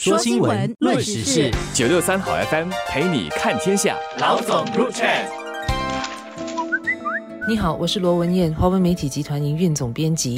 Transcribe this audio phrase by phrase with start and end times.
[0.00, 3.96] 说新闻，论时事，九六三好 FM 陪你看天下。
[4.20, 5.04] 老总入场。
[7.48, 10.36] 你好，我是罗文艳，华文媒体集团营运总编辑。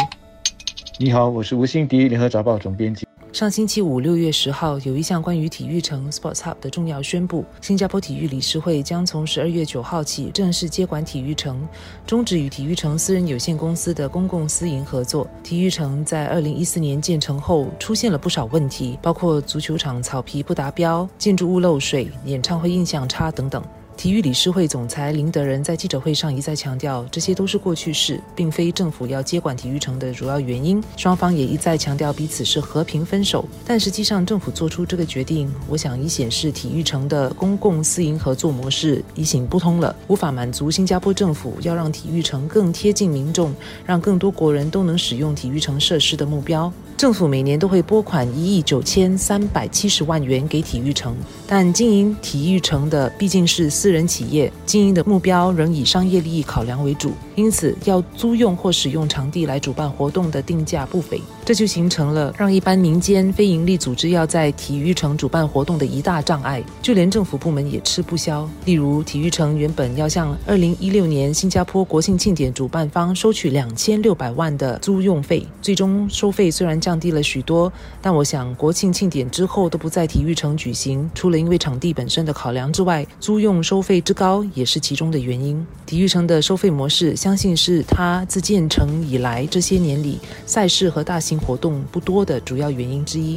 [0.99, 3.07] 你好，我是吴欣迪，联合早报总编辑。
[3.33, 11.67] 上星期五，六月十号，有一项关于体育城 Sports Hub 的重要宣布：新加坡体育理事会将从十二月九号起正式接管体育城，
[12.05, 15.29] 终止与体育城私人有限公司的公共私营合作。
[15.45, 23.63] 体育城在二零一四年建成后，出现了不少问题，包括足球场草皮不达标、建筑物漏水、演唱会印象差等等。
[24.01, 30.83] 体育理事会总裁林德仁在记者会上一再强调，这些都是过去式，并非政府要接管体育城的主要原因。
[30.97, 43.55] 双方也一再强调彼此是和平分手，但实际上政府做出这个决定，我想已显示体育城的公共私营合作模式已行不通了，无法满足新加坡政府要让体育城更贴近民众，
[43.85, 46.73] 让更多国人都能使用体育城设施的目标。
[47.01, 61.19] 政府每年都会拨款一亿九千三百七十万元给体育城，但经营体育城的毕竟是私人企业，经营的目标仍以商业利益考量为主，因此要租用或使用场地来主办活动的定价不菲，
[61.51, 66.63] 这就形成了让一般民间非营利组织要在体育城主办活动的一大障碍。
[66.81, 76.91] 就连政府部门也吃不消，例如体育城原本要向二零一六年新加坡国庆庆典主办方收取两千六百万的租用费，最终收费虽然降。
[76.91, 85.65] 降低了许多，但我想国庆庆典之后都不在体育城举行，除了因为场地本身的考量之外，租用收费之高也是其中的原因。
[85.87, 93.37] 体育城的收费模式，相信是它自建成以来这些年里赛事和大型活动不多的主要原因之一。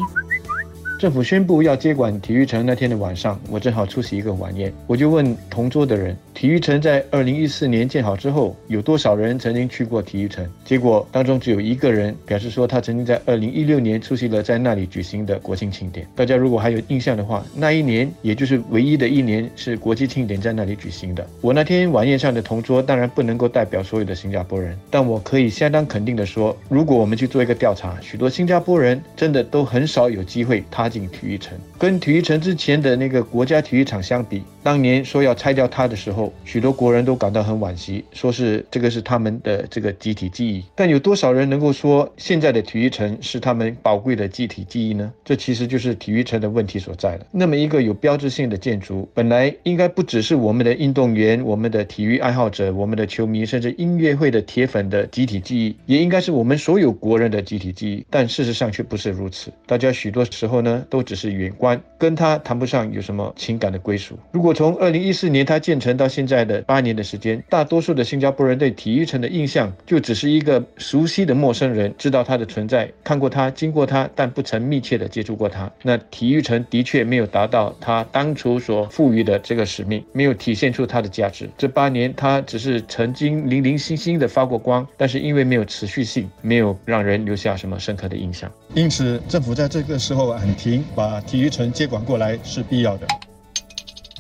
[1.00, 10.48] 政府宣布要接管体育城那天的晚上，我正好出席一个晚宴，我就问同桌的人：体育城在二零一四年建好之后，有多少人曾经去过体育城？
[10.64, 16.08] 结果当中只有一个人表示说，他曾经在二零一六年出席了在那里举行的国庆庆典。
[16.16, 21.28] 大家如果还有印象的话，那一年也就是唯一的一年是国际庆典在那里举行的。
[21.42, 30.94] 我那天晚宴上的同桌当然不能够代表所有的新加坡人，但我可以相当肯定的说，如果我们去做一个调查，许多新加坡人真的都很少有机会踏。
[30.94, 40.64] 进体育城，跟体育城之前的那个国家体育场相比，当年说要拆掉它的时候，许多国人都感到很惋惜，说是这个是他们的这个集体记忆。
[40.74, 45.12] 但有多少人能够说现在的体育城是他们宝贵的集体记忆呢？
[45.26, 47.26] 这其实就是体育城的问题所在了。
[47.32, 58.06] 那么一个有标志性的建筑，本来应该不只是我们的运动员、我们的体育爱好者、我们的球迷，甚至音乐会的铁粉的集体记忆，也应该是我们所有国人的集体记忆。
[58.10, 59.52] 但事实上却不是如此。
[59.66, 60.86] 大家许多时候呢？
[60.90, 64.18] 都只是远观，跟他谈不上有什么情感的归属。
[64.32, 75.72] 如果从二零一四年他建成到现在的八年的时间，大多数的新加坡人对体育城的印象就只是一个熟悉的陌生人，知道他的存在，看过他，经过他，但不曾密切的接触过他。
[75.82, 81.50] 那体育城的确没有达到他当初所赋予的这个使命，没有体现出它的价值。
[81.58, 88.52] 这八年他只是曾经零零星星的发过光，但是因为没有持续性，没有让人留下什么深刻的印象。
[88.74, 90.84] 因此，政府在这个时候喊停。
[90.96, 93.08] 把体育城接管过来是必要的。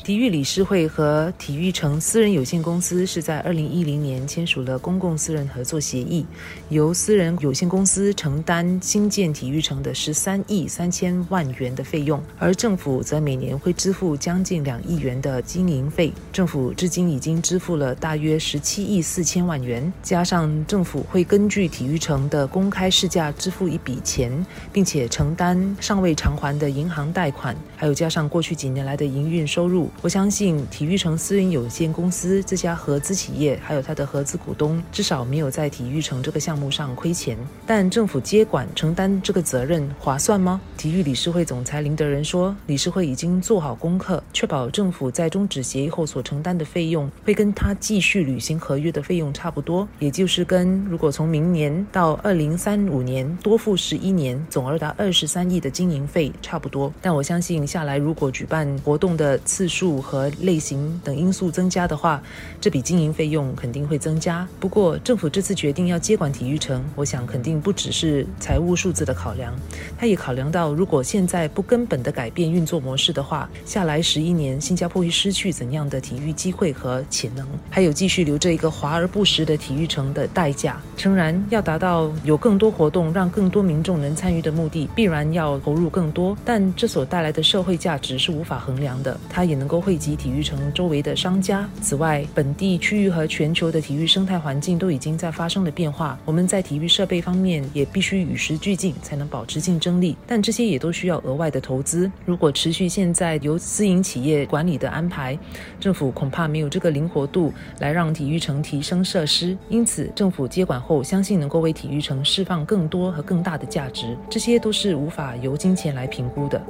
[0.04, 6.26] 体育理事会和体育城私人有限公司是在二零一零年签署了公共私人合作协议，
[6.68, 16.12] 由私人有限公司承担新建体育城的十三亿三千万元的费用，而政府则每年会支付将近两亿元的经营费。
[16.34, 29.90] 政府至今已经支付了大约十七亿四千万元，加上政府会根据体育城的公开市价支付一笔钱，并且承担尚未偿还的银行贷款，还有加上过去几年来的营运收入。
[30.02, 37.38] 我相信体育城私人有限公司这家合资企业，还有它的合资股东，至少没有在体育城这个项目上亏钱。
[37.66, 40.60] 但政府接管承担这个责任划算吗？
[40.78, 56.92] 体育理事会总裁林德仁说，理事会已经做好功课，确保政府在终止协议后所承担的费用，会跟他继续履行合约的费用差不多，也就是跟如果从明年到二零三五年多付十一年，总额达二十三亿的经营费差不多。
[57.02, 62.24] 但我相信下来，如果举办活动的次数，数和类型等因素增加的话，
[62.62, 64.48] 这笔经营费用肯定会增加。
[64.58, 69.54] 不过，政府这次决定要接管体育城，我想肯定不只是财务数字的考量，
[69.98, 80.82] 他也考量到如果现在不根本的改变运作模式的话，下来十一年，新加坡会失去怎样的体育机会和潜能，还有继续留着一个华而不实的体育城的代价。
[80.96, 89.20] 诚然，要达到有更多活动，让更多民众能参与的目的，必然要投入更多，但这所带来的社会价值是无法衡量的。
[89.30, 89.73] 它也能够。
[89.74, 91.68] 够惠及体育城周围的商家。
[91.82, 100.16] 此外，本地区域和全球的体育生态环境都已经在发生了变化，我们在体育设备方面也必须与时俱进，才能保持竞争力。
[100.28, 102.12] 但这些也都需要额外的投资。
[102.24, 105.36] 如果持续现在由私营企业管理的安排，
[105.80, 109.58] 政府恐怕没有这个灵活度来让体育城提升设施。
[109.70, 114.16] 因此，政府接管后，相信能够为体育城释放更多和更大的价值。
[114.30, 116.62] 这些都是无法由金钱来评估的。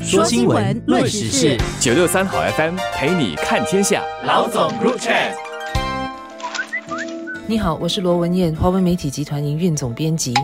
[0.00, 4.02] 说新闻，论时事，九六三好 FM 陪你看天下。
[4.24, 5.32] 老总入 chat。
[7.46, 10.34] 你好，我是罗文燕，华文媒体集团营运总编辑。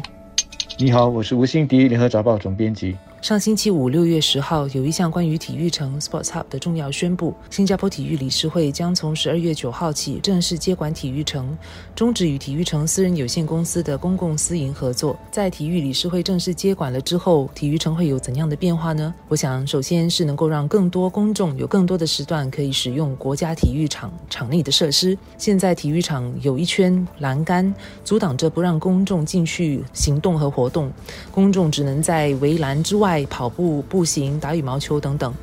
[0.78, 2.96] 你好，我是吴欣迪，联合早报总编辑。
[3.22, 11.56] 上星期五，六月十号，有一项关于体育城 Sports Hub 的重要宣布：新加坡体育理事会将从十二月九号起正式接管体育城，
[11.94, 15.18] 终止与体育城私人有限公司的公共私营合作。
[15.30, 19.14] 在体育理事会正式接管了之后，体育城会有怎样的变化呢？
[19.28, 25.16] 我想，首先是能够让更多公众有更多的时段可以使用国家体育场场内的设施。
[25.36, 30.90] 现在体育场有一圈栏杆阻挡着，不让公众进去行动和活动，
[31.30, 33.09] 公众只能在围栏之外。
[33.30, 35.34] 跑步、步行、打羽毛球等等。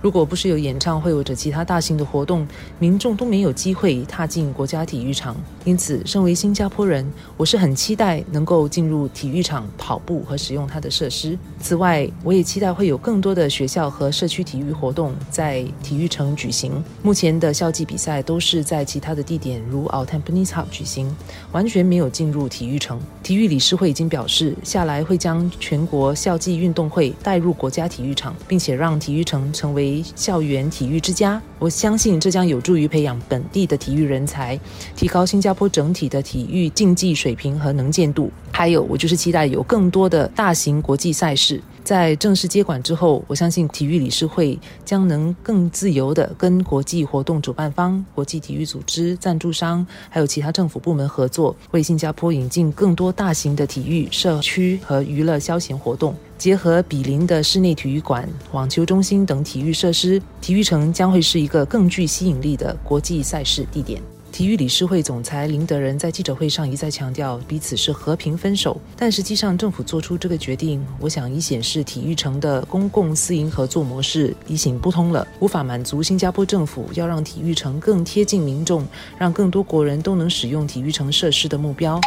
[0.00, 2.46] 如果不是有演唱会或者其他大型的活动，
[2.78, 5.36] 民众都没有机会踏进国家体育场。
[5.64, 7.06] 因此，身为新加坡人，
[7.36, 11.38] 我是很期待能够进入体育场跑步和使用它的设施。
[11.60, 16.82] 此外，我也期待会有更多的学校和社区体育活动在体育城举行。
[17.02, 21.14] 目前的校际比赛都是在其他的地点，如 a l t e m p n e s Hub 举行，
[21.52, 23.00] 完全没有进入体育城。
[23.22, 31.40] 体育理事会已经表示，下来会将全国校际运动会带入国家体育场，并且让体育城成为校园体育之家。
[31.58, 34.60] 我相信这将有助于培养本地的体育人才，
[34.94, 38.30] 提高新加坡整体的体育竞技水平和能见度。
[38.52, 41.62] 还有，我就是期待有更多的大型国际赛事。
[41.84, 64.00] 在正式接管之后，我相信体育理事会将能更自由地跟国际活动主办方、国际体育组织、赞助商，还有其他政府部门合作，为新加坡引进更多大型的体育社区和娱乐消闲活动，结合比邻的室内体育馆、网球中心等体育设施，体育城将会是一个更具吸引力的国际赛事地点。
[64.34, 68.76] 体育理事会总裁林德仁在记者会上一再强调，彼此是和平分手。
[68.96, 78.84] 但实际上，政府做出这个决定，我想已显示体育城的公共私营合作模式已行不通了，无法满足新加坡政府要让体育城更贴近民众，
[79.16, 82.00] 让更多国人都能使用体育城设施的目标。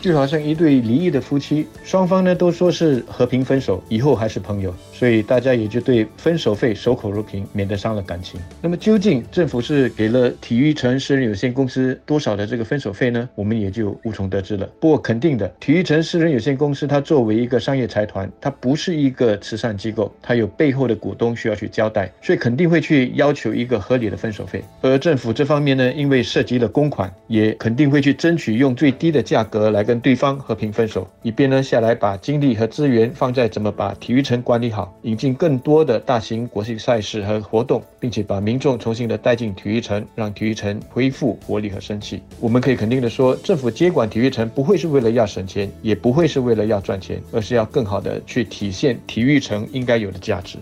[0.00, 8.40] 就好像一对离异的夫妻，双方呢都说是和平分手，以后还是朋友，所以大家也就对分手费守口如瓶，免得伤了感情。
[8.62, 13.28] 那么究竟政府是给了体育城私人有限公司多少的这个分手费呢？
[13.34, 14.64] 我们也就无从得知了。
[14.78, 24.62] 不过肯定的，体育城私人有限公司它作为一个商业财团，它不是一个慈善机构，它有背后的股东需要去交代，所以肯定会去要求一个合理的分手费。
[24.80, 29.87] 而政府这方面呢，因为涉及了公款，也肯定会去争取用最低的价格来。
[29.88, 42.22] 跟对方和平分手，以便呢下来把精力和资源放在怎么把体育城管理好，引进更多的大型国际赛事和活动，并且把民众重新的带进体育城，让体育城恢复活力和生气。
[42.38, 50.58] 我们可以肯定的说，政府接管体育城不会是为了要省钱，也不会是为了要赚钱，而是要更好的去体现体育城应该有的价值。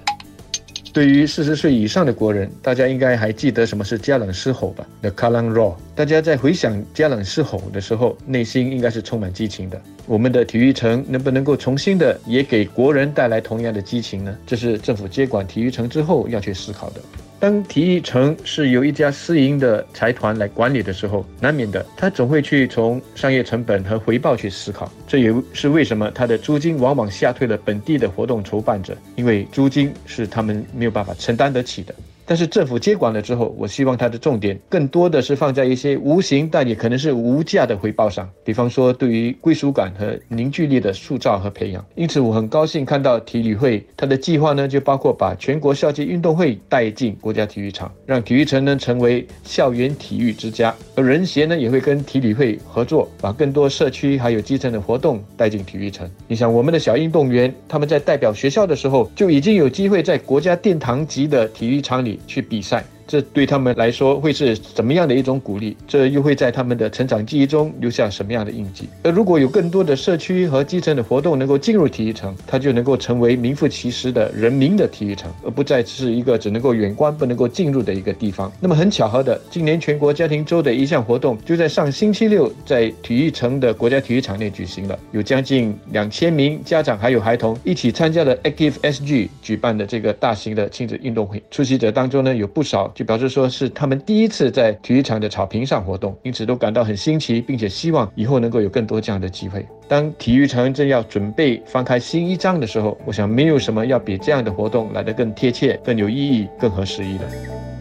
[0.92, 5.74] 对于四十岁以上的国人，大家应该还记得什么是加冷狮吼吧？The Kallang Roar。
[5.96, 9.80] 大家在回想加冷狮吼的时候，内心应该是充满激情的。
[10.04, 14.36] 我们的体育城能不能够重新的也给国人带来同样的激情呢？
[14.46, 17.00] 这是政府接管体育城之后要去思考的。
[17.40, 24.92] 当体育城是由一家私营的财团来管理的时候，难免的，他总会去从商业成本和回报去思考。
[25.08, 31.94] 这也是为什么他的租金往往吓退了本地的活动筹办者，因为租金是他们没有办法承担得起的。
[32.26, 41.84] 但是政府接管了之后，我希望它的重点更多的是放在一些无形但也可能是无价的回报上，比方说对于归属感和凝聚力的塑造和培养。
[41.94, 50.74] 因此，我很高兴看到体旅会它的计划呢，就包括把全国校际运动会带进国家体育场，让体育城呢成为校园体育之家。
[50.96, 56.10] 而人协呢也会跟体旅会合作，把更多社区还有基层的活动带进体育城。
[56.26, 62.15] 你想，我们的小运动员他们在代表学校的时候，就已经有机会在国家殿堂级的体育场里。
[62.26, 65.76] 去比赛，这对他们来说会是怎么样的一种鼓励？
[65.86, 68.88] 这又会在他们的成长记忆中留下什么样的印记？
[69.02, 78.50] 而如果有更多的社区和基层的活动能够进入体育城，它就能够成为名副其实的人民的体育城，而不再是一个只能够远观不能够进入的一个地方。
[78.60, 91.42] 那么很巧合的，今年全国家庭周的一项活动就在上星期六在体育城的国家体育场内举行了，有将近两千名家长还有孩童一起参加了 Active SG 举办的这个大型的亲子运动会。
[91.50, 99.66] 出席者当中呢，有不少就表示说是他们第一次在体育场的草坪上活动，因此都感到很新奇，并且希望以后能够有更多这样的机会。
[99.86, 107.75] 当体育场正要准备翻开新一章的时候，我想没有什么要比这样的活动来得更贴切、更有意义、更合时宜了。